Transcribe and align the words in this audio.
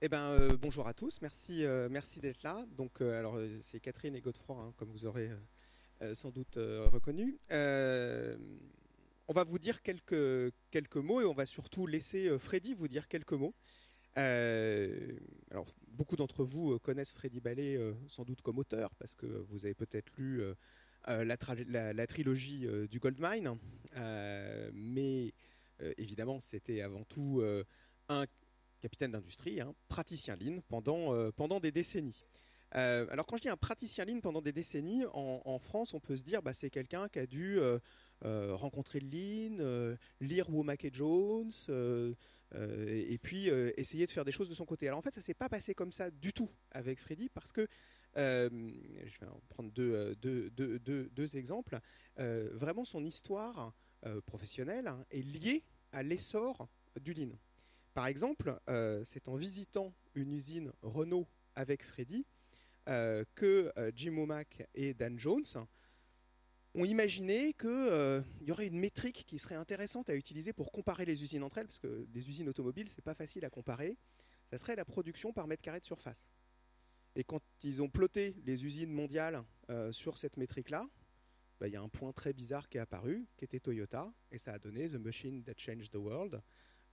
Eh 0.00 0.08
ben, 0.08 0.30
euh, 0.30 0.56
bonjour 0.56 0.86
à 0.86 0.94
tous, 0.94 1.20
merci, 1.22 1.64
euh, 1.64 1.88
merci 1.90 2.20
d'être 2.20 2.44
là. 2.44 2.64
Donc, 2.76 3.00
euh, 3.00 3.18
alors, 3.18 3.36
c'est 3.58 3.80
Catherine 3.80 4.14
et 4.14 4.20
Godefroy, 4.20 4.56
hein, 4.56 4.72
comme 4.76 4.90
vous 4.90 5.06
aurez 5.06 5.28
sans 6.14 6.30
doute 6.30 6.54
reconnu. 6.54 7.40
On 7.50 9.34
va 9.34 9.42
vous 9.42 9.58
dire 9.58 9.82
quelques, 9.82 10.54
quelques 10.70 10.96
mots 10.96 11.20
et 11.20 11.24
on 11.24 11.32
va 11.32 11.46
surtout 11.46 11.88
laisser 11.88 12.38
Freddy 12.38 12.74
vous 12.74 12.86
dire 12.86 13.08
quelques 13.08 13.32
mots. 13.32 13.56
Alors, 14.14 15.74
beaucoup 15.88 16.14
d'entre 16.14 16.44
vous 16.44 16.78
connaissent 16.78 17.12
Freddy 17.12 17.40
Ballet 17.40 17.76
sans 18.06 18.24
doute 18.24 18.40
comme 18.40 18.58
auteur, 18.58 18.94
parce 18.94 19.16
que 19.16 19.26
vous 19.26 19.64
avez 19.64 19.74
peut-être 19.74 20.12
lu 20.16 20.40
la, 21.08 22.06
trilogie 22.06 22.68
du 22.88 23.00
Goldmine. 23.00 23.58
Mais 24.72 25.34
évidemment, 25.96 26.38
c'était 26.38 26.82
avant 26.82 27.02
tout 27.02 27.42
un 28.08 28.26
capitaine 28.78 29.12
d'industrie, 29.12 29.60
un 29.60 29.74
praticien 29.88 30.36
Lean 30.36 30.60
pendant, 30.68 31.14
euh, 31.14 31.30
pendant 31.30 31.60
des 31.60 31.72
décennies. 31.72 32.24
Euh, 32.74 33.06
alors 33.10 33.26
quand 33.26 33.36
je 33.36 33.42
dis 33.42 33.48
un 33.48 33.56
praticien 33.56 34.04
Lean 34.04 34.20
pendant 34.20 34.42
des 34.42 34.52
décennies, 34.52 35.04
en, 35.12 35.58
France, 35.58 35.94
on 35.94 36.00
peut 36.00 36.16
se 36.16 36.24
dire 36.24 36.42
bah, 36.42 36.52
c'est 36.52 36.70
quelqu'un 36.70 37.08
qui 37.08 37.18
a 37.18 37.26
dû 37.26 37.58
euh, 37.58 37.78
rencontrer 38.54 39.00
le 39.00 39.08
Lean, 39.08 39.96
lire 40.20 40.50
Womack 40.50 40.84
et 40.84 40.90
Jones, 40.92 41.50
et 42.54 43.18
puis 43.22 43.48
essayer 43.48 44.06
de 44.06 44.10
faire 44.10 44.24
des 44.24 44.32
choses 44.32 44.50
de 44.50 44.54
son 44.54 44.66
côté. 44.66 44.86
Alors 44.86 44.98
en 44.98 45.02
fait, 45.02 45.14
ça 45.14 45.22
s'est 45.22 45.34
pas 45.34 45.48
passé 45.48 45.74
comme 45.74 45.92
ça 45.92 46.10
du 46.10 46.32
tout 46.32 46.50
avec 46.70 46.98
Freddy, 47.00 47.30
parce 47.30 47.52
que 47.52 47.66
je 48.14 49.20
vais 49.20 49.26
en 49.26 49.40
prendre 49.48 49.72
deux, 49.72 50.14
deux- 50.16 50.50
deux- 50.50 51.08
deux- 51.08 51.36
exemples. 51.36 51.80
Vraiment, 52.16 52.84
son 52.84 53.02
histoire 53.02 53.72
professionnelle 54.26 54.88
hein, 54.88 55.04
est 55.10 55.22
liée 55.22 55.64
à 55.92 56.02
l'essor 56.02 56.68
du 57.00 57.14
Lean. 57.14 57.30
Par 57.98 58.06
exemple, 58.06 58.56
euh, 58.68 59.02
c'est 59.02 59.26
en 59.26 59.34
visitant 59.34 59.92
une 60.14 60.32
usine 60.32 60.70
Renault 60.82 61.26
avec 61.56 61.82
Freddy 61.82 62.24
euh, 62.88 63.24
que 63.34 63.72
euh, 63.76 63.90
Jim 63.92 64.16
Womack 64.16 64.68
et 64.72 64.94
Dan 64.94 65.18
Jones 65.18 65.66
ont 66.76 66.84
imaginé 66.84 67.54
qu'il 67.54 68.22
y 68.42 68.52
aurait 68.52 68.68
une 68.68 68.78
métrique 68.78 69.24
qui 69.26 69.40
serait 69.40 69.56
intéressante 69.56 70.10
à 70.10 70.14
utiliser 70.14 70.52
pour 70.52 70.70
comparer 70.70 71.06
les 71.06 71.24
usines 71.24 71.42
entre 71.42 71.58
elles, 71.58 71.66
parce 71.66 71.80
que 71.80 72.06
les 72.14 72.28
usines 72.28 72.48
automobiles, 72.48 72.88
c'est 72.94 73.02
pas 73.02 73.16
facile 73.16 73.44
à 73.44 73.50
comparer. 73.50 73.96
Ça 74.48 74.58
serait 74.58 74.76
la 74.76 74.84
production 74.84 75.32
par 75.32 75.48
mètre 75.48 75.62
carré 75.62 75.80
de 75.80 75.84
surface. 75.84 76.30
Et 77.16 77.24
quand 77.24 77.42
ils 77.64 77.82
ont 77.82 77.88
ploté 77.88 78.36
les 78.44 78.64
usines 78.64 78.92
mondiales 78.92 79.42
sur 79.90 80.18
cette 80.18 80.36
métrique-là, 80.36 80.86
bah, 81.58 81.66
il 81.66 81.72
y 81.72 81.76
a 81.76 81.82
un 81.82 81.88
point 81.88 82.12
très 82.12 82.32
bizarre 82.32 82.68
qui 82.68 82.78
est 82.78 82.80
apparu, 82.80 83.26
qui 83.36 83.44
était 83.44 83.58
Toyota, 83.58 84.14
et 84.30 84.38
ça 84.38 84.52
a 84.52 84.60
donné 84.60 84.88
The 84.88 85.00
Machine 85.00 85.42
That 85.42 85.54
Changed 85.56 85.90
the 85.90 85.96
World, 85.96 86.40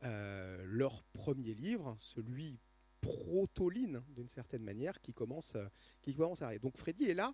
euh, 0.03 0.63
leur 0.67 1.03
premier 1.13 1.53
livre, 1.53 1.95
celui 1.99 2.59
proto-lean 3.01 4.03
d'une 4.09 4.27
certaine 4.27 4.63
manière, 4.63 4.99
qui 5.01 5.13
commence, 5.13 5.53
euh, 5.55 5.67
qui 6.01 6.13
commence 6.15 6.41
à 6.41 6.45
arriver. 6.45 6.59
Donc 6.59 6.77
Freddy 6.77 7.05
est 7.05 7.13
là 7.13 7.33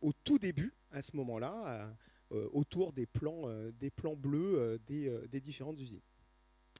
au 0.00 0.12
tout 0.12 0.38
début, 0.38 0.72
à 0.90 1.02
ce 1.02 1.14
moment-là, 1.16 1.94
euh, 2.32 2.48
autour 2.52 2.92
des 2.92 3.06
plans, 3.06 3.48
des 3.72 3.90
plans 3.90 4.16
bleus 4.16 4.80
des, 4.86 5.10
des 5.28 5.40
différentes 5.40 5.78
usines. 5.78 6.00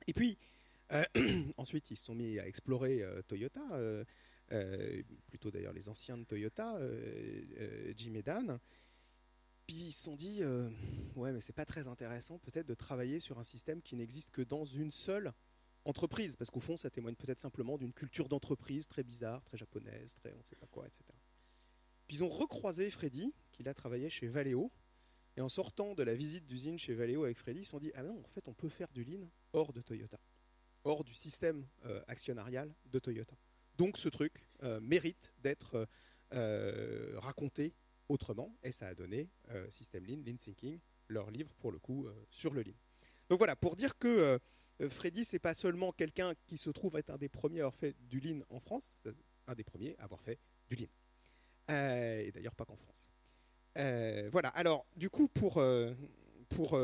Et 0.07 0.15
puis, 0.15 0.39
ensuite, 1.59 1.91
ils 1.91 1.97
se 1.97 2.05
sont 2.05 2.15
mis 2.15 2.39
à 2.39 2.47
explorer 2.49 3.05
Toyota, 3.29 3.62
plutôt 5.27 5.51
d'ailleurs 5.51 5.75
les 5.75 5.89
anciens 5.91 6.17
de 6.17 6.25
Toyota, 6.25 6.81
Jim 7.95 8.15
et 8.15 8.23
Dan. 8.23 8.59
Puis 9.71 9.79
ils 9.79 9.93
se 9.93 10.03
sont 10.03 10.17
dit, 10.17 10.39
euh, 10.41 10.69
ouais, 11.15 11.31
mais 11.31 11.41
c'est 11.41 11.53
pas 11.53 11.65
très 11.65 11.87
intéressant 11.87 12.41
peut-être 12.41 12.67
de 12.67 12.75
travailler 12.75 13.21
sur 13.21 13.39
un 13.39 13.45
système 13.45 13.81
qui 13.81 13.95
n'existe 13.95 14.33
que 14.33 14.43
dans 14.43 14.65
une 14.65 14.91
seule 14.91 15.33
entreprise, 15.85 16.35
parce 16.35 16.51
qu'au 16.51 16.59
fond, 16.59 16.77
ça 16.77 16.91
témoigne 16.91 17.15
peut-être 17.15 17.39
simplement 17.39 17.79
d'une 17.79 17.93
culture 17.93 18.28
d'entreprise 18.28 18.89
très 18.89 19.05
bizarre, 19.05 19.44
très 19.44 19.56
japonaise, 19.56 20.12
très 20.17 20.34
on 20.34 20.39
ne 20.39 20.43
sait 20.43 20.56
pas 20.56 20.67
quoi, 20.67 20.89
etc. 20.89 21.05
Puis 22.09 22.17
ils 22.17 22.25
ont 22.25 22.28
recroisé 22.28 22.91
Freddy, 22.91 23.33
qui 23.53 23.69
a 23.69 23.72
travaillé 23.72 24.11
chez 24.11 24.27
Valeo, 24.27 24.72
et 25.37 25.41
en 25.41 25.49
sortant 25.49 25.94
de 25.94 26.03
la 26.03 26.17
visite 26.17 26.49
d'usine 26.49 26.77
chez 26.77 26.93
Valeo 26.94 27.23
avec 27.23 27.39
Freddy, 27.39 27.61
ils 27.61 27.65
se 27.65 27.71
sont 27.71 27.78
dit, 27.78 27.93
ah 27.94 28.03
non, 28.03 28.19
en 28.25 28.28
fait, 28.31 28.49
on 28.49 28.55
peut 28.55 28.71
faire 28.71 28.89
du 28.93 29.05
lean 29.05 29.28
hors 29.53 29.73
de 29.73 29.83
Toyota, 29.83 30.19
hors 30.83 31.05
du 31.05 31.15
système 31.15 31.65
euh, 31.84 32.03
actionnarial 32.09 32.75
de 32.87 32.99
Toyota. 32.99 33.37
Donc 33.78 33.99
ce 33.99 34.09
truc 34.09 34.49
euh, 34.65 34.81
mérite 34.81 35.33
d'être 35.39 35.87
raconté 37.19 37.73
autrement, 38.10 38.53
et 38.62 38.72
ça 38.72 38.88
a 38.88 38.94
donné 38.94 39.28
euh, 39.50 39.71
System 39.71 40.04
Lean, 40.04 40.19
Lean 40.26 40.37
Thinking, 40.37 40.78
leur 41.09 41.31
livre 41.31 41.54
pour 41.60 41.71
le 41.71 41.78
coup 41.78 42.06
euh, 42.06 42.26
sur 42.28 42.53
le 42.53 42.62
lean. 42.62 42.75
Donc 43.28 43.38
voilà, 43.38 43.54
pour 43.54 43.76
dire 43.76 43.97
que 43.97 44.38
euh, 44.81 44.88
Freddy, 44.88 45.25
c'est 45.25 45.38
pas 45.38 45.54
seulement 45.54 45.93
quelqu'un 45.93 46.34
qui 46.47 46.59
se 46.59 46.70
trouve 46.70 46.97
être 46.97 47.10
un 47.10 47.19
des 47.19 47.28
premiers 47.28 47.60
à 47.60 47.65
avoir 47.65 47.76
fait 47.76 47.94
du 48.09 48.19
lean 48.19 48.41
en 48.50 48.59
France, 48.59 48.82
un 49.47 49.54
des 49.54 49.62
premiers 49.62 49.97
à 49.99 50.04
avoir 50.04 50.20
fait 50.20 50.38
du 50.69 50.76
lean. 50.76 50.88
Et 51.69 52.32
d'ailleurs 52.32 52.54
pas 52.56 52.65
qu'en 52.65 52.76
France. 52.76 53.09
Voilà, 54.32 54.49
alors 54.49 54.84
du 54.97 55.09
coup, 55.09 55.28
pour, 55.28 55.62
pour, 56.49 56.81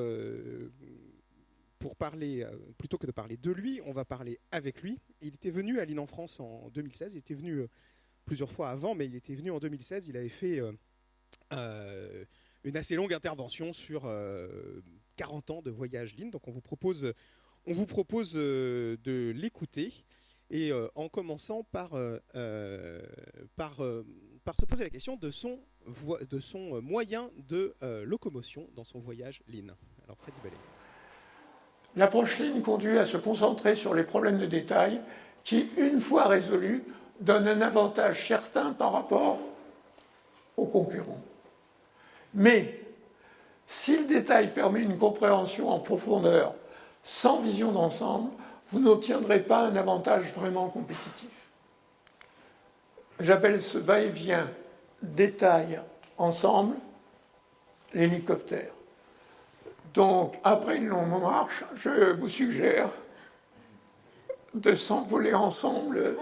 pour 1.78 1.96
parler, 1.96 2.46
plutôt 2.78 2.96
que 2.96 3.06
de 3.06 3.12
parler 3.12 3.36
de 3.36 3.50
lui, 3.50 3.80
on 3.84 3.92
va 3.92 4.04
parler 4.04 4.38
avec 4.52 4.82
lui. 4.82 5.00
Il 5.20 5.34
était 5.34 5.50
venu 5.50 5.80
à 5.80 5.84
Lean 5.84 5.98
en 5.98 6.06
France 6.06 6.38
en 6.38 6.70
2016, 6.70 7.14
il 7.14 7.18
était 7.18 7.34
venu 7.34 7.66
plusieurs 8.24 8.52
fois 8.52 8.70
avant, 8.70 8.94
mais 8.94 9.06
il 9.06 9.16
était 9.16 9.34
venu 9.34 9.50
en 9.50 9.58
2016, 9.58 10.06
il 10.06 10.16
avait 10.16 10.28
fait 10.28 10.60
une 11.50 12.76
assez 12.76 12.96
longue 12.96 13.14
intervention 13.14 13.72
sur 13.72 14.02
euh, 14.06 14.82
40 15.16 15.50
ans 15.50 15.62
de 15.62 15.70
voyage 15.70 16.16
Lean, 16.16 16.28
donc 16.28 16.46
on 16.48 16.52
vous 16.52 16.60
propose, 16.60 17.04
euh, 18.34 18.96
de 19.04 19.32
l'écouter. 19.34 19.92
Et 20.50 20.70
euh, 20.70 20.88
en 20.94 21.08
commençant 21.08 21.64
par, 21.64 21.94
euh, 21.94 22.18
euh, 22.36 23.02
euh, 23.80 24.02
se 24.58 24.64
poser 24.64 24.84
la 24.84 24.90
question 24.90 25.16
de 25.16 25.30
son, 25.30 25.58
euh, 25.84 26.80
moyen 26.80 27.30
de 27.48 27.74
euh, 27.82 28.04
locomotion 28.04 28.68
dans 28.74 28.84
son 28.84 29.00
voyage 29.00 29.42
Lean. 29.48 29.74
Alors 30.04 30.18
Freddy 30.18 30.38
Ballet. 30.42 30.56
L'approche 31.96 32.38
Lean 32.38 32.60
conduit 32.60 32.98
à 32.98 33.04
se 33.04 33.16
concentrer 33.16 33.74
sur 33.74 33.94
les 33.94 34.04
problèmes 34.04 34.38
de 34.38 34.46
détail 34.46 35.00
qui, 35.42 35.68
une 35.78 36.00
fois 36.00 36.28
résolus, 36.28 36.84
donnent 37.20 37.48
un 37.48 37.60
avantage 37.60 38.28
certain 38.28 38.72
par 38.72 38.92
rapport 38.92 39.40
aux 40.56 40.66
concurrents. 40.66 41.20
Mais 42.34 42.80
si 43.66 43.96
le 43.96 44.04
détail 44.04 44.52
permet 44.52 44.80
une 44.80 44.98
compréhension 44.98 45.70
en 45.70 45.80
profondeur 45.80 46.54
sans 47.02 47.40
vision 47.40 47.72
d'ensemble, 47.72 48.30
vous 48.70 48.80
n'obtiendrez 48.80 49.40
pas 49.40 49.66
un 49.66 49.76
avantage 49.76 50.24
vraiment 50.34 50.68
compétitif. 50.68 51.50
J'appelle 53.20 53.62
ce 53.62 53.78
va-et-vient 53.78 54.48
détail 55.02 55.80
ensemble 56.18 56.76
l'hélicoptère. 57.94 58.72
Donc, 59.94 60.34
après 60.44 60.76
une 60.76 60.88
longue 60.88 61.22
marche, 61.22 61.64
je 61.74 62.12
vous 62.12 62.28
suggère 62.28 62.90
de 64.52 64.74
s'envoler 64.74 65.32
ensemble 65.32 66.16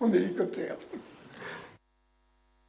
en 0.00 0.12
hélicoptère. 0.12 0.76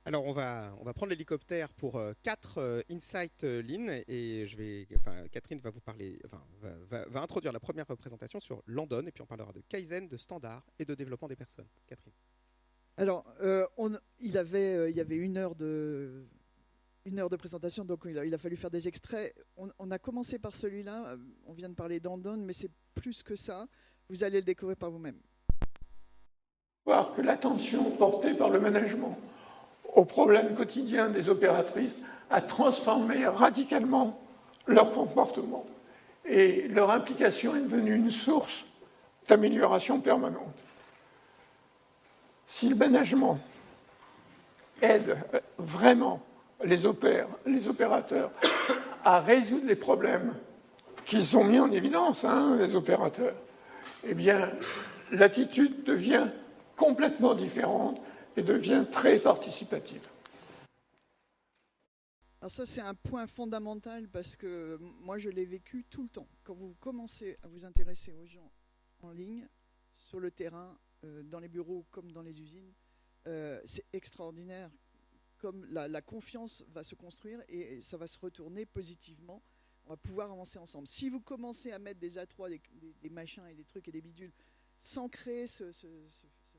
Alors 0.06 0.26
on 0.26 0.34
va, 0.34 0.76
on 0.82 0.84
va 0.84 0.94
prendre 0.94 1.12
l'hélicoptère 1.12 1.70
pour 1.74 2.02
4 2.24 2.84
Insight 2.92 3.46
euh, 3.46 3.62
Lean 3.62 4.02
et 4.10 4.46
je 4.48 4.58
vais, 4.58 4.86
enfin, 4.98 5.28
Catherine 5.32 5.60
va 5.60 5.70
vous 5.70 5.80
parler, 5.80 6.20
enfin, 6.26 6.44
va, 6.62 6.72
va- 6.90 7.06
va 7.08 7.22
introduire 7.22 7.54
la 7.54 7.62
première 7.62 7.88
représentation 7.88 8.42
sur 8.42 8.62
Landon 8.68 9.06
et 9.08 9.12
puis 9.14 9.22
on 9.22 9.26
parlera 9.26 9.54
de 9.54 9.62
Kaizen, 9.70 10.10
de 10.10 10.18
standard 10.18 10.66
et 10.78 10.84
de 10.84 10.94
développement 10.94 11.30
des 11.30 11.38
personnes. 11.38 11.68
Catherine. 11.88 12.12
Alors, 12.98 13.26
euh, 13.42 13.66
on- 13.78 13.98
il, 14.20 14.38
avait, 14.38 14.76
euh, 14.76 14.90
il 14.90 14.98
y 14.98 15.00
avait 15.00 15.16
une 15.16 15.38
heure 15.38 15.56
de, 15.56 16.26
une 17.06 17.20
heure 17.20 17.30
de 17.30 17.38
présentation, 17.38 17.86
donc 17.86 18.02
il 18.06 18.18
a, 18.20 18.26
il 18.26 18.34
a 18.34 18.38
fallu 18.38 18.58
faire 18.58 18.70
des 18.72 18.90
extraits. 18.90 19.34
On, 19.56 19.70
on 19.80 19.90
a 19.90 20.00
commencé 20.00 20.38
par 20.38 20.54
celui-là, 20.54 21.12
euh, 21.14 21.18
on 21.46 21.54
vient 21.54 21.70
de 21.70 21.76
parler 21.76 22.02
d'Andon, 22.02 22.36
mais 22.38 22.54
c'est 22.54 22.72
plus 22.94 23.24
que 23.24 23.36
ça. 23.36 23.68
Vous 24.10 24.26
allez 24.26 24.40
le 24.42 24.46
découvrir 24.46 24.76
par 24.76 24.92
vous-même. 24.92 25.18
Voir 26.86 27.14
que 27.16 27.22
l'attention 27.22 27.90
portée 27.96 28.34
par 28.34 28.50
le 28.50 28.60
management 28.60 29.18
aux 29.96 30.06
problèmes 30.06 30.56
quotidiens 30.56 31.10
des 31.10 31.30
opératrices 31.30 32.00
a 32.30 32.42
transformé 32.42 33.28
radicalement 33.28 34.20
leur 34.68 34.92
comportement. 34.92 35.66
Et 36.26 36.68
leur 36.70 36.90
implication 36.92 37.56
est 37.56 37.62
devenue 37.62 37.96
une 37.96 38.12
source 38.12 38.66
d'amélioration 39.28 40.00
permanente. 40.00 40.54
Si 42.48 42.70
le 42.70 42.76
management 42.76 43.40
aide 44.82 45.18
euh, 45.34 45.40
vraiment 45.58 46.22
les, 46.64 46.86
opères- 46.86 47.28
les 47.46 47.68
opérateurs 47.68 48.32
à 49.04 49.20
résoudre 49.20 49.66
les 49.68 49.76
problèmes 49.76 50.34
qu'ils 51.06 51.38
ont 51.38 51.44
mis 51.44 51.60
en 51.60 51.72
évidence, 51.72 52.24
hein, 52.24 52.56
les 52.60 52.76
opérateurs, 52.76 53.34
eh 54.06 54.14
bien, 54.14 54.50
l'attitude 55.12 55.84
devient 55.84 56.28
complètement 56.76 57.34
différente 57.34 58.00
et 58.36 58.42
devient 58.42 58.86
très 58.92 59.20
participative. 59.20 60.08
Alors 62.42 62.52
ça, 62.52 62.66
c'est 62.66 62.82
un 62.82 62.96
point 62.96 63.26
fondamental 63.26 64.10
parce 64.10 64.36
que 64.36 64.78
moi, 65.02 65.18
je 65.18 65.30
l'ai 65.30 65.46
vécu 65.46 65.86
tout 65.90 66.04
le 66.04 66.10
temps. 66.10 66.28
Quand 66.44 66.54
vous 66.54 66.76
commencez 66.80 67.38
à 67.42 67.48
vous 67.48 67.64
intéresser 67.64 68.12
aux 68.12 68.26
gens 68.26 68.52
en 69.02 69.12
ligne, 69.12 69.48
sur 69.98 70.20
le 70.20 70.30
terrain, 70.32 70.78
dans 71.26 71.40
les 71.40 71.48
bureaux 71.48 71.86
comme 71.92 72.12
dans 72.12 72.22
les 72.22 72.42
usines. 72.42 72.74
c'est 73.66 73.86
extraordinaire 73.94 74.70
comme 75.44 75.66
la, 75.66 76.02
confiance 76.02 76.64
va 76.70 76.84
se 76.84 76.96
construire 76.96 77.42
et, 77.50 77.82
ça 77.82 77.98
va 77.98 78.08
se 78.08 78.18
retourner 78.18 78.66
positivement. 78.66 79.44
On 79.86 79.90
va 79.90 79.98
pouvoir 79.98 80.32
avancer 80.32 80.58
ensemble. 80.58 80.88
Si 80.88 81.10
vous 81.10 81.20
commencez 81.20 81.74
à 81.74 81.80
mettre 81.80 82.00
des 82.00 82.18
A3, 82.18 82.58
des, 83.02 83.10
machins 83.10 83.46
et 83.48 83.54
des 83.54 83.66
trucs 83.66 83.86
et 83.90 83.92
des 83.92 84.00
bidules, 84.00 84.32
sans 84.82 85.10
créer 85.10 85.46
ce, 85.48 85.66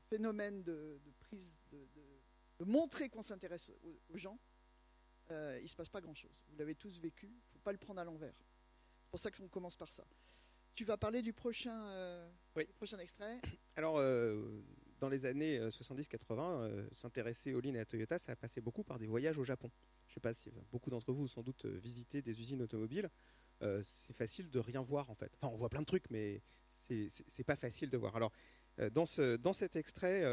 phénomène 0.09 0.63
de, 0.63 0.99
prise, 1.19 1.53
de, 1.71 2.65
montrer 2.65 3.09
qu'on 3.09 3.21
s'intéresse 3.21 3.71
aux, 4.09 4.17
gens, 4.17 4.39
il 5.29 5.61
ne 5.61 5.67
se 5.67 5.75
passe 5.75 5.89
pas 5.89 6.01
grand-chose. 6.01 6.43
Vous 6.49 6.57
l'avez 6.57 6.75
tous 6.75 6.99
vécu, 6.99 7.27
il 7.27 7.35
ne 7.35 7.51
faut 7.53 7.59
pas 7.59 7.71
le 7.71 7.77
prendre 7.77 7.99
à 7.99 8.03
l'envers. 8.03 8.35
C'est 9.03 9.09
pour 9.11 9.19
ça 9.19 9.31
qu'on 9.31 9.47
commence 9.47 9.75
par 9.75 9.91
ça. 9.91 10.05
Tu 10.75 10.83
vas 10.83 10.97
parler 10.97 11.21
du 11.21 11.31
prochain, 11.31 11.87
euh, 11.87 12.29
prochain 12.75 12.99
extrait 12.99 13.39
Alors, 13.77 13.97
euh, 13.97 14.61
dans 14.99 15.07
les 15.07 15.25
années 15.25 15.57
70-80, 15.69 16.39
euh, 16.39 16.87
s'intéresser 16.91 17.53
aux 17.53 17.61
lignes 17.61 17.75
et 17.75 17.79
à 17.79 17.85
Toyota, 17.85 18.19
ça 18.19 18.33
a 18.33 18.35
passé 18.35 18.59
beaucoup 18.59 18.83
par 18.83 18.99
des 18.99 19.07
voyages 19.07 19.37
au 19.37 19.45
Japon. 19.45 19.71
Je 20.07 20.11
ne 20.11 20.13
sais 20.15 20.19
pas 20.19 20.33
si 20.33 20.51
beaucoup 20.73 20.89
d'entre 20.89 21.13
vous 21.13 21.23
ont 21.23 21.27
sans 21.27 21.43
doute 21.43 21.65
visité 21.65 22.21
des 22.21 22.39
usines 22.41 22.61
automobiles. 22.61 23.09
c'est 23.61 24.15
facile 24.15 24.49
de 24.49 24.59
rien 24.59 24.81
voir 24.81 25.09
en 25.09 25.15
fait. 25.15 25.31
Enfin, 25.35 25.47
on 25.53 25.57
voit 25.57 25.69
plein 25.69 25.79
de 25.79 25.85
trucs, 25.85 26.09
mais 26.09 26.41
c'est 26.69 27.43
pas 27.45 27.55
facile 27.55 27.89
de 27.89 27.97
voir. 27.97 28.15
Alors, 28.17 28.33
dans, 28.91 29.05
ce, 29.05 29.35
dans 29.35 29.53
cet 29.53 29.75
extrait, 29.75 30.23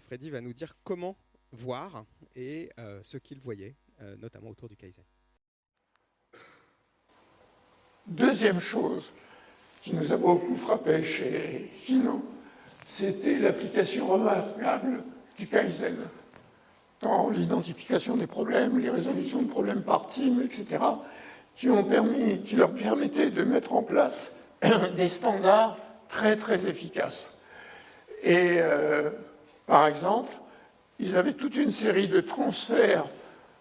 Freddy 0.00 0.30
va 0.30 0.40
nous 0.40 0.52
dire 0.52 0.76
comment 0.84 1.16
voir 1.52 2.04
et 2.34 2.70
ce 3.02 3.16
qu'il 3.16 3.40
voyait, 3.40 3.76
notamment 4.18 4.50
autour 4.50 4.68
du 4.68 4.76
Kaizen. 4.76 5.04
Deuxième 8.06 8.60
chose 8.60 9.12
qui 9.80 9.94
nous 9.94 10.12
a 10.12 10.16
beaucoup 10.16 10.54
frappé 10.54 11.02
chez 11.02 11.70
Hino, 11.88 12.22
c'était 12.86 13.38
l'application 13.38 14.08
remarquable 14.08 15.04
du 15.38 15.46
Kaizen 15.46 15.96
dans 17.00 17.28
l'identification 17.30 18.16
des 18.16 18.26
problèmes, 18.26 18.78
les 18.78 18.90
résolutions 18.90 19.42
de 19.42 19.48
problèmes 19.48 19.82
par 19.82 20.06
team, 20.06 20.40
etc., 20.42 20.82
qui, 21.54 21.68
qui 22.44 22.56
leur 22.56 22.74
permettaient 22.74 23.30
de 23.30 23.44
mettre 23.44 23.74
en 23.74 23.82
place 23.82 24.36
des 24.96 25.08
standards 25.08 25.76
très 26.08 26.36
très 26.36 26.66
efficaces. 26.66 27.33
Et 28.24 28.56
euh, 28.58 29.10
par 29.66 29.86
exemple, 29.86 30.32
ils 30.98 31.16
avaient 31.16 31.34
toute 31.34 31.56
une 31.56 31.70
série 31.70 32.08
de 32.08 32.20
transferts 32.20 33.04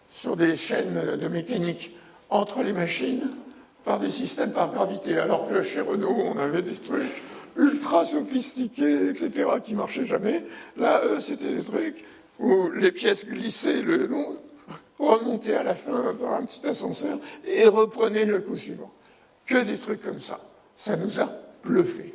sur 0.10 0.38
des 0.38 0.56
chaînes 0.56 1.18
de 1.18 1.28
mécanique 1.28 1.96
entre 2.30 2.64
les 2.64 2.74
machines 2.74 3.30
par 3.84 4.00
des 4.00 4.10
systèmes 4.10 4.54
par 4.54 4.72
gravité, 4.72 5.18
alors 5.18 5.50
que 5.50 5.62
chez 5.62 5.82
Renault, 5.82 6.16
on 6.34 6.38
avait 6.38 6.62
des 6.62 6.76
trucs 6.76 7.22
ultra 7.58 8.06
sophistiqués, 8.06 9.10
etc., 9.10 9.50
qui 9.64 9.74
marchaient 9.74 10.06
jamais. 10.06 10.44
Là, 10.78 11.02
eux, 11.06 11.20
c'était 11.20 11.54
des 11.54 11.64
trucs 11.64 12.06
où 12.40 12.70
les 12.72 12.92
pièces 12.92 13.26
glissaient 13.26 13.82
le 13.82 14.08
long, 14.08 14.38
remontaient 14.98 15.56
à 15.56 15.64
la 15.64 15.76
fin 15.76 16.16
par 16.20 16.36
un 16.36 16.46
petit 16.46 16.66
ascenseur 16.66 17.20
et 17.46 17.68
reprenaient 17.68 18.26
le 18.26 18.40
coup 18.40 18.56
suivant. 18.56 18.92
Que 19.46 19.62
des 19.64 19.78
trucs 19.78 20.02
comme 20.02 20.22
ça. 20.22 20.40
Ça 20.78 20.96
nous 20.96 21.20
a 21.20 21.30
bluffé. 21.64 22.14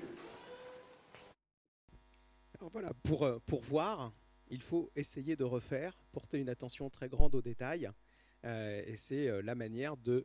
Voilà, 2.72 2.92
pour, 3.02 3.24
euh, 3.24 3.38
pour 3.46 3.62
voir, 3.62 4.12
il 4.50 4.62
faut 4.62 4.90
essayer 4.96 5.36
de 5.36 5.44
refaire, 5.44 5.98
porter 6.12 6.38
une 6.38 6.48
attention 6.48 6.90
très 6.90 7.08
grande 7.08 7.34
aux 7.34 7.42
détails. 7.42 7.90
Euh, 8.44 8.82
et 8.86 8.96
c'est 8.96 9.28
euh, 9.28 9.42
la 9.42 9.54
manière 9.54 9.96
de 9.96 10.24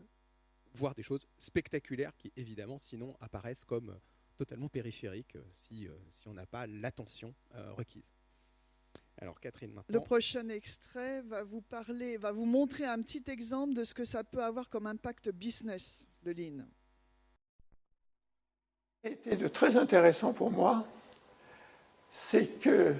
voir 0.73 0.93
des 0.95 1.03
choses 1.03 1.27
spectaculaires 1.37 2.15
qui, 2.17 2.31
évidemment, 2.35 2.77
sinon 2.77 3.15
apparaissent 3.19 3.65
comme 3.65 3.89
euh, 3.89 3.99
totalement 4.37 4.69
périphériques 4.69 5.37
si, 5.55 5.87
si 6.09 6.27
on 6.27 6.33
n'a 6.33 6.45
pas 6.45 6.65
l'attention 6.65 7.35
requise. 7.77 8.11
Alors 9.19 9.39
Catherine, 9.39 9.71
maintenant. 9.71 9.99
Le 9.99 10.03
prochain 10.03 10.49
extrait 10.49 11.21
va 11.21 11.43
vous 11.43 11.61
parler, 11.61 12.17
va 12.17 12.31
vous 12.31 12.45
montrer 12.45 12.85
un 12.85 12.99
petit 13.03 13.23
exemple 13.27 13.75
de 13.75 13.83
ce 13.83 13.93
que 13.93 14.03
ça 14.03 14.23
peut 14.23 14.43
avoir 14.43 14.69
comme 14.69 14.87
impact 14.87 15.29
business 15.29 16.03
de 16.23 16.31
Lean. 16.31 16.65
Ce 19.03 19.07
qui 19.07 19.13
était 19.13 19.35
de 19.35 19.47
très 19.47 19.77
intéressant 19.77 20.33
pour 20.33 20.49
moi, 20.49 20.87
c'est 22.13 22.59
que 22.59 22.93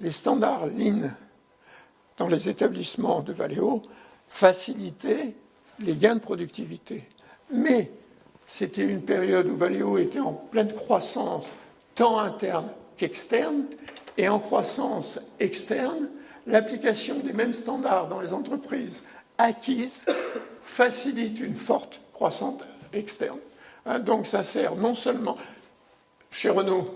les 0.00 0.10
standards 0.10 0.66
Lean 0.66 1.10
dans 2.18 2.28
les 2.28 2.50
établissements 2.50 3.20
de 3.20 3.32
Valeo 3.32 3.80
facilitaient 4.28 5.34
les 5.80 5.96
gains 5.96 6.16
de 6.16 6.20
productivité. 6.20 7.08
Mais 7.50 7.90
c'était 8.46 8.82
une 8.82 9.00
période 9.00 9.46
où 9.46 9.56
Valeo 9.56 9.96
était 9.96 10.20
en 10.20 10.34
pleine 10.34 10.74
croissance, 10.74 11.48
tant 11.94 12.18
interne 12.18 12.68
qu'externe, 12.98 13.64
et 14.18 14.28
en 14.28 14.38
croissance 14.38 15.18
externe, 15.40 16.10
l'application 16.46 17.18
des 17.20 17.32
mêmes 17.32 17.54
standards 17.54 18.08
dans 18.08 18.20
les 18.20 18.34
entreprises 18.34 19.02
acquises 19.38 20.04
facilite 20.64 21.40
une 21.40 21.56
forte 21.56 22.02
croissance 22.12 22.60
externe. 22.92 23.38
Hein, 23.86 24.00
donc 24.00 24.26
ça 24.26 24.42
sert 24.42 24.76
non 24.76 24.92
seulement 24.92 25.36
chez 26.30 26.50
Renault, 26.50 26.94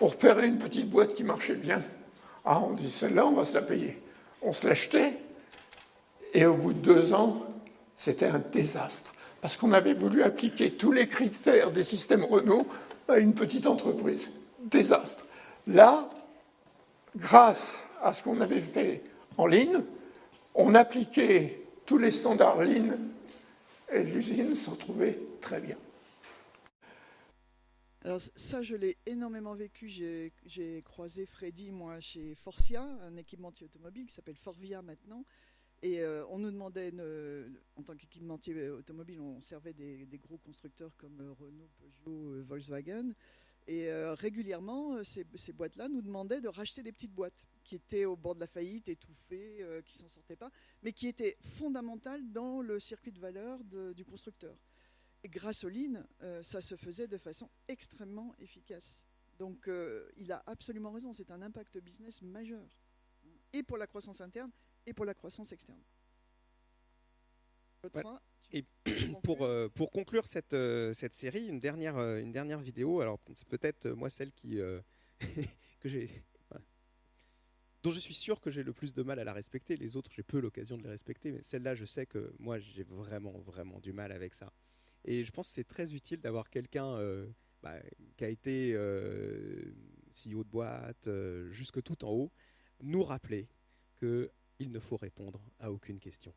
on 0.00 0.06
repérait 0.06 0.46
une 0.46 0.58
petite 0.58 0.88
boîte 0.88 1.14
qui 1.14 1.24
marchait 1.24 1.54
bien. 1.54 1.82
Ah, 2.44 2.60
on 2.60 2.72
dit 2.72 2.90
celle-là, 2.90 3.26
on 3.26 3.32
va 3.32 3.44
se 3.44 3.54
la 3.54 3.62
payer. 3.62 4.00
On 4.42 4.52
se 4.52 4.68
l'achetait, 4.68 5.18
et 6.34 6.46
au 6.46 6.54
bout 6.54 6.72
de 6.72 6.78
deux 6.78 7.14
ans, 7.14 7.46
c'était 7.96 8.26
un 8.26 8.38
désastre, 8.38 9.14
parce 9.40 9.56
qu'on 9.56 9.72
avait 9.72 9.94
voulu 9.94 10.22
appliquer 10.22 10.72
tous 10.72 10.92
les 10.92 11.08
critères 11.08 11.72
des 11.72 11.82
systèmes 11.82 12.24
Renault 12.24 12.66
à 13.08 13.18
une 13.18 13.34
petite 13.34 13.66
entreprise. 13.66 14.30
Désastre. 14.60 15.24
Là, 15.66 16.08
grâce 17.16 17.78
à 18.02 18.12
ce 18.12 18.22
qu'on 18.22 18.40
avait 18.40 18.60
fait 18.60 19.02
en 19.38 19.46
ligne, 19.46 19.80
on 20.54 20.74
appliquait 20.74 21.62
tous 21.86 21.98
les 21.98 22.10
standards 22.10 22.62
ligne 22.62 22.94
et 23.92 24.02
l'usine 24.02 24.54
s'en 24.54 24.74
trouvait 24.74 25.18
très 25.40 25.60
bien. 25.60 25.76
Alors 28.06 28.20
ça, 28.36 28.62
je 28.62 28.76
l'ai 28.76 28.96
énormément 29.04 29.54
vécu. 29.56 29.88
J'ai 29.88 30.82
croisé 30.84 31.26
Freddy, 31.26 31.72
moi, 31.72 31.98
chez 31.98 32.36
Forcia, 32.36 32.84
un 32.84 33.16
équipementier 33.16 33.66
automobile 33.66 34.06
qui 34.06 34.14
s'appelle 34.14 34.36
Forvia 34.36 34.80
maintenant. 34.80 35.24
Et 35.82 36.02
euh, 36.02 36.24
on 36.28 36.38
nous 36.38 36.52
demandait, 36.52 36.92
en 37.74 37.82
tant 37.82 37.96
qu'équipementier 37.96 38.70
automobile, 38.70 39.18
on 39.18 39.40
servait 39.40 39.72
des, 39.72 40.20
gros 40.22 40.38
constructeurs 40.38 40.96
comme 40.96 41.20
euh, 41.20 41.32
Renault, 41.32 41.68
Peugeot, 41.80 42.30
euh, 42.30 42.44
Volkswagen. 42.46 43.12
Et 43.66 43.90
régulièrement, 43.90 45.02
ces, 45.02 45.52
boîtes-là 45.52 45.88
nous 45.88 46.00
demandaient 46.00 46.40
de 46.40 46.46
racheter 46.46 46.84
des 46.84 46.92
petites 46.92 47.12
boîtes 47.12 47.44
qui 47.64 47.74
étaient 47.74 48.04
au 48.04 48.14
bord 48.14 48.36
de 48.36 48.40
la 48.40 48.46
faillite, 48.46 48.88
étouffées, 48.88 49.66
qui 49.84 49.94
s'en 49.94 50.06
sortaient 50.06 50.36
pas, 50.36 50.52
mais 50.84 50.92
qui 50.92 51.08
étaient 51.08 51.36
fondamentales 51.40 52.22
dans 52.30 52.60
le 52.60 52.78
circuit 52.78 53.10
de 53.10 53.18
valeur 53.18 53.58
du 53.64 54.04
constructeur. 54.04 54.56
Grâce 55.28 55.64
au 55.64 55.68
Lean, 55.68 56.04
ça 56.42 56.60
se 56.60 56.76
faisait 56.76 57.06
de 57.06 57.18
façon 57.18 57.48
extrêmement 57.68 58.34
efficace. 58.38 59.06
Donc 59.38 59.68
il 60.16 60.32
a 60.32 60.42
absolument 60.46 60.92
raison, 60.92 61.12
c'est 61.12 61.30
un 61.30 61.42
impact 61.42 61.78
business 61.78 62.22
majeur. 62.22 62.66
Et 63.52 63.62
pour 63.62 63.76
la 63.76 63.86
croissance 63.86 64.20
interne, 64.20 64.50
et 64.86 64.92
pour 64.92 65.04
la 65.04 65.14
croissance 65.14 65.52
externe. 65.52 65.80
et 68.52 68.64
pour, 69.22 69.44
euh, 69.44 69.68
pour 69.68 69.90
conclure 69.90 70.26
cette, 70.26 70.54
euh, 70.54 70.92
cette 70.92 71.14
série, 71.14 71.46
une 71.46 71.58
dernière, 71.58 71.96
euh, 71.96 72.18
une 72.18 72.32
dernière 72.32 72.60
vidéo, 72.60 73.00
alors 73.00 73.20
c'est 73.34 73.48
peut-être 73.48 73.88
moi 73.88 74.10
celle 74.10 74.32
qui, 74.32 74.58
que 75.80 75.88
j'ai, 75.88 76.10
dont 77.82 77.90
je 77.90 78.00
suis 78.00 78.14
sûr 78.14 78.40
que 78.40 78.50
j'ai 78.50 78.62
le 78.62 78.72
plus 78.72 78.94
de 78.94 79.02
mal 79.02 79.18
à 79.18 79.24
la 79.24 79.32
respecter. 79.32 79.76
Les 79.76 79.96
autres, 79.96 80.10
j'ai 80.12 80.22
peu 80.22 80.40
l'occasion 80.40 80.76
de 80.76 80.82
les 80.82 80.88
respecter, 80.88 81.32
mais 81.32 81.42
celle-là, 81.42 81.74
je 81.74 81.84
sais 81.84 82.06
que 82.06 82.32
moi, 82.38 82.58
j'ai 82.58 82.84
vraiment, 82.84 83.38
vraiment 83.40 83.78
du 83.80 83.92
mal 83.92 84.12
avec 84.12 84.34
ça. 84.34 84.52
Et 85.06 85.24
je 85.24 85.30
pense 85.30 85.48
que 85.48 85.54
c'est 85.54 85.64
très 85.64 85.94
utile 85.94 86.20
d'avoir 86.20 86.50
quelqu'un 86.50 86.98
bah, 87.62 87.74
qui 88.16 88.24
a 88.24 88.28
été 88.28 88.74
CEO 88.74 90.44
de 90.44 90.48
boîte, 90.48 91.08
jusque 91.50 91.82
tout 91.82 92.04
en 92.04 92.10
haut, 92.10 92.32
nous 92.82 93.02
rappeler 93.02 93.48
que 93.96 94.30
il 94.58 94.72
ne 94.72 94.80
faut 94.80 94.96
répondre 94.96 95.40
à 95.60 95.70
aucune 95.70 95.98
question. 95.98 96.32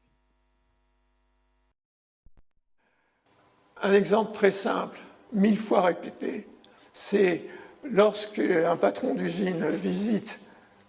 Un 3.81 3.93
exemple 3.93 4.33
très 4.33 4.51
simple, 4.51 4.99
mille 5.31 5.57
fois 5.57 5.85
répété, 5.85 6.47
c'est 6.93 7.43
lorsque 7.83 8.39
un 8.39 8.75
patron 8.75 9.15
d'usine 9.15 9.69
visite 9.69 10.39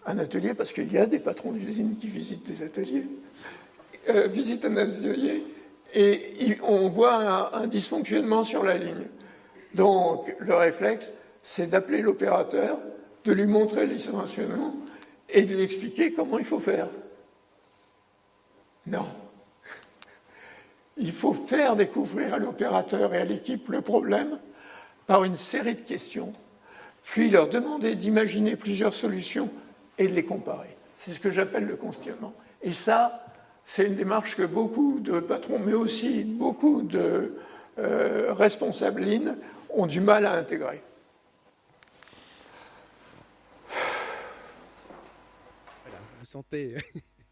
un 0.05 0.17
atelier, 0.17 0.53
parce 0.53 0.73
qu'il 0.73 0.91
y 0.91 0.97
a 0.97 1.05
des 1.05 1.19
patrons 1.19 1.51
d'usine 1.51 1.95
qui 1.95 2.07
visitent 2.07 2.45
des 2.45 2.63
ateliers, 2.63 3.05
euh, 4.09 4.27
visite 4.27 4.65
un 4.65 4.75
atelier 4.77 5.43
et 5.93 6.57
on 6.63 6.89
voit 6.89 7.55
un, 7.55 7.67
dysfonctionnement 7.67 8.43
sur 8.43 8.63
la 8.63 8.77
ligne. 8.77 9.07
Donc 9.73 10.33
le 10.39 10.55
réflexe, 10.55 11.11
c'est 11.43 11.67
d'appeler 11.67 12.01
l'opérateur, 12.01 12.77
de 13.23 13.33
lui 13.33 13.45
montrer 13.45 13.85
les 13.85 13.95
dysfonctionnements 13.95 14.75
et 15.29 15.43
de 15.43 15.53
lui 15.53 15.61
expliquer 15.61 16.13
comment 16.13 16.39
il 16.39 16.45
faut 16.45 16.59
faire. 16.59 16.87
Non. 18.87 19.05
Il 20.97 21.11
faut 21.11 21.33
faire 21.33 21.75
découvrir 21.75 22.33
à 22.33 22.39
l'opérateur 22.39 23.13
et 23.13 23.19
à 23.19 23.25
l'équipe 23.25 23.69
le 23.69 23.81
problème 23.81 24.39
par 25.07 25.23
une 25.23 25.35
série 25.35 25.75
de 25.75 25.81
questions 25.81 26.33
puis 27.03 27.29
leur 27.29 27.49
demander 27.49 27.95
d'imaginer 27.95 28.55
plusieurs 28.55 28.93
solutions 28.93 29.49
et 29.97 30.07
de 30.07 30.13
les 30.13 30.23
comparer. 30.23 30.77
C'est 30.97 31.11
ce 31.11 31.19
que 31.19 31.31
j'appelle 31.31 31.65
le 31.65 31.75
questionnement. 31.75 32.33
Et 32.61 32.73
ça, 32.73 33.25
c'est 33.65 33.85
une 33.85 33.95
démarche 33.95 34.35
que 34.35 34.43
beaucoup 34.43 34.99
de 34.99 35.19
patrons, 35.19 35.59
mais 35.59 35.73
aussi 35.73 36.23
beaucoup 36.23 36.81
de 36.81 37.37
euh, 37.79 38.33
responsables 38.33 39.03
ont 39.69 39.85
du 39.85 40.01
mal 40.01 40.25
à 40.25 40.33
intégrer. 40.33 40.81
vous 46.19 46.25
sentez 46.25 46.75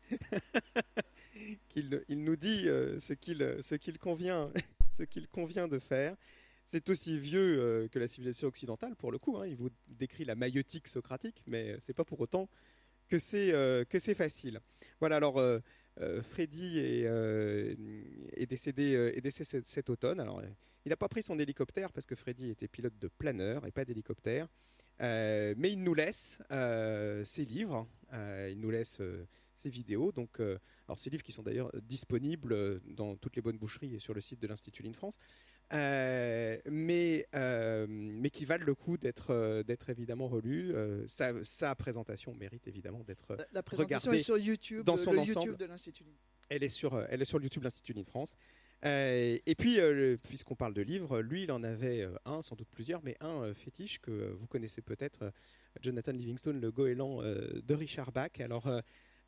qu'il 1.69 2.03
il 2.09 2.23
nous 2.23 2.35
dit 2.35 2.67
euh, 2.67 2.99
ce 2.99 3.13
qu'il 3.13 3.97
convient, 5.27 5.67
de 5.67 5.79
faire. 5.79 6.15
C'est 6.71 6.89
aussi 6.89 7.17
vieux 7.17 7.59
euh, 7.59 7.87
que 7.87 7.99
la 7.99 8.07
civilisation 8.07 8.47
occidentale, 8.47 8.95
pour 8.95 9.11
le 9.11 9.19
coup. 9.19 9.37
Hein. 9.37 9.47
Il 9.47 9.55
vous 9.55 9.69
décrit 9.87 10.25
la 10.25 10.35
maïotique 10.35 10.87
socratique, 10.87 11.41
mais 11.45 11.77
c'est 11.85 11.93
pas 11.93 12.03
pour 12.03 12.19
autant 12.19 12.49
que 13.07 13.19
c'est 13.19 13.53
euh, 13.53 13.85
facile. 14.15 14.59
Voilà, 14.99 15.17
alors 15.17 15.41
Freddy 16.21 16.79
est, 16.79 18.45
décédé, 18.45 19.11
est 19.15 19.21
décédé 19.21 19.61
cet, 19.63 19.89
automne. 19.89 20.19
Alors, 20.19 20.41
il 20.85 20.89
n'a 20.89 20.97
pas 20.97 21.09
pris 21.09 21.23
son 21.23 21.37
hélicoptère 21.39 21.91
parce 21.91 22.05
que 22.05 22.15
Freddy 22.15 22.49
était 22.49 22.67
pilote 22.67 22.97
de 22.99 23.07
planeur 23.07 23.65
et 23.65 23.71
pas 23.71 23.85
d'hélicoptère. 23.85 24.47
mais 24.99 25.71
il 25.71 25.83
nous 25.83 25.93
laisse 25.93 26.37
ses 26.49 27.45
livres, 27.45 27.87
il 28.13 28.59
nous 28.59 28.71
laisse 28.71 29.01
ses 29.59 29.69
vidéos. 29.69 30.11
Donc, 30.11 30.39
euh, 30.39 30.57
alors 30.87 30.97
ces 30.97 31.09
livres 31.09 31.23
qui 31.23 31.31
sont 31.31 31.43
d'ailleurs 31.43 31.71
disponibles 31.81 32.53
euh, 32.53 32.79
dans 32.85 33.15
toutes 33.15 33.35
les 33.35 33.41
bonnes 33.41 33.57
boucheries 33.57 33.95
et 33.95 33.99
sur 33.99 34.13
le 34.13 34.21
site 34.21 34.39
de 34.39 34.47
l'Institut 34.47 34.83
Ligne 34.83 34.93
France, 34.93 35.17
euh, 35.73 36.57
mais, 36.69 37.27
mais 37.87 38.29
qui 38.29 38.45
valent 38.45 38.65
le 38.65 38.75
coup 38.75 38.97
d'être 38.97 39.63
d'être 39.63 39.89
évidemment 39.89 40.27
relus. 40.27 40.73
Sa, 41.07 41.75
présentation 41.75 42.33
mérite 42.33 42.67
évidemment 42.67 43.03
d'être 43.03 43.37
la, 43.51 43.63
présentation 43.63 44.11
est 44.11 44.19
sur 44.19 44.37
YouTube, 44.37 44.83
dans 44.83 44.97
son 44.97 45.11
le 45.11 45.19
ensemble. 45.19 45.39
YouTube 45.39 45.57
de 45.57 45.65
l'Institut 45.65 46.03
Ligne. 46.03 46.15
Elle 46.49 46.63
est 46.63 46.69
sur 46.69 46.99
elle 47.09 47.21
est 47.21 47.25
sur 47.25 47.41
YouTube 47.41 47.61
de 47.61 47.65
l'Institut 47.65 47.93
Ligne 47.93 48.05
France. 48.05 48.35
et 48.83 49.55
puis, 49.57 49.77
puisqu'on 50.23 50.55
parle 50.55 50.73
de 50.73 50.81
livres, 50.81 51.19
lui, 51.19 51.43
il 51.43 51.51
en 51.51 51.63
avait 51.63 52.07
un, 52.25 52.41
sans 52.41 52.55
doute 52.55 52.69
plusieurs, 52.71 53.03
mais 53.03 53.15
un 53.19 53.53
fétiche 53.53 53.99
que 53.99 54.31
vous 54.31 54.47
connaissez 54.47 54.81
peut-être, 54.81 55.31
Jonathan 55.81 56.13
Livingstone, 56.13 56.59
le 56.59 56.71
goéland 56.71 57.21
de 57.21 57.73
Richard 57.75 58.11
Bach. 58.11 58.31
Alors, 58.39 58.67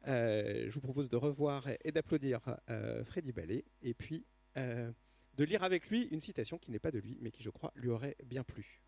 je 0.06 0.72
vous 0.72 0.82
propose 0.82 1.10
de 1.10 1.16
revoir 1.16 1.68
et 1.84 1.92
d'applaudir 1.92 2.40
euh, 2.70 3.04
Freddy 3.04 3.32
Ballet 3.32 3.66
et 3.82 3.94
puis 3.94 4.26
euh, 4.58 4.92
de 5.36 5.44
lire 5.44 5.64
avec 5.64 5.90
lui 5.90 6.04
une 6.12 6.20
citation 6.20 6.58
qui 6.58 6.72
n'est 6.72 6.80
pas 6.80 6.92
de 6.92 7.00
lui 7.00 7.18
mais 7.22 7.32
qui 7.32 7.44
je 7.44 7.50
crois 7.50 7.72
lui 7.76 7.90
aurait 7.90 8.16
bien 8.26 8.44
plu. 8.44 8.82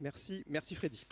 Merci, 0.00 0.42
merci 0.46 0.74
Freddy. 0.74 1.06